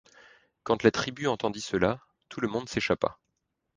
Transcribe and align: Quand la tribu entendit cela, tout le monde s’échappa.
Quand 0.63 0.81
la 0.81 0.89
tribu 0.89 1.27
entendit 1.27 1.61
cela, 1.61 2.01
tout 2.27 2.41
le 2.41 2.47
monde 2.47 2.67
s’échappa. 2.67 3.19